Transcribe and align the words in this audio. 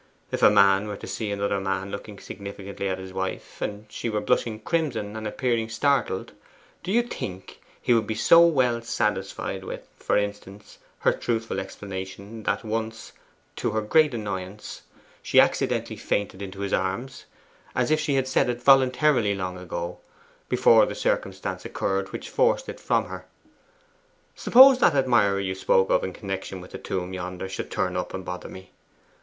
If 0.31 0.41
a 0.41 0.49
man 0.49 0.87
were 0.87 0.97
to 0.97 1.05
see 1.05 1.29
another 1.29 1.59
man 1.59 1.91
looking 1.91 2.17
significantly 2.19 2.89
at 2.89 2.97
his 2.97 3.13
wife, 3.13 3.61
and 3.61 3.85
she 3.87 4.09
were 4.09 4.19
blushing 4.19 4.59
crimson 4.59 5.15
and 5.15 5.27
appearing 5.27 5.69
startled, 5.69 6.31
do 6.81 6.91
you 6.91 7.03
think 7.03 7.59
he 7.79 7.93
would 7.93 8.07
be 8.07 8.15
so 8.15 8.41
well 8.43 8.81
satisfied 8.81 9.63
with, 9.63 9.87
for 9.99 10.17
instance, 10.17 10.79
her 11.01 11.11
truthful 11.13 11.59
explanation 11.59 12.41
that 12.45 12.63
once, 12.65 13.11
to 13.57 13.69
her 13.73 13.81
great 13.81 14.15
annoyance, 14.15 14.81
she 15.21 15.39
accidentally 15.39 15.97
fainted 15.97 16.41
into 16.41 16.61
his 16.61 16.73
arms, 16.73 17.25
as 17.75 17.91
if 17.91 17.99
she 17.99 18.15
had 18.15 18.27
said 18.27 18.49
it 18.49 18.63
voluntarily 18.63 19.35
long 19.35 19.55
ago, 19.55 19.99
before 20.49 20.87
the 20.87 20.95
circumstance 20.95 21.63
occurred 21.63 22.11
which 22.11 22.27
forced 22.31 22.67
it 22.67 22.79
from 22.79 23.05
her? 23.05 23.27
Suppose 24.35 24.79
that 24.79 24.95
admirer 24.95 25.39
you 25.39 25.53
spoke 25.53 25.91
of 25.91 26.03
in 26.03 26.11
connection 26.11 26.59
with 26.59 26.71
the 26.71 26.79
tomb 26.79 27.13
yonder 27.13 27.47
should 27.47 27.69
turn 27.69 27.95
up, 27.95 28.15
and 28.15 28.25
bother 28.25 28.49
me. 28.49 28.71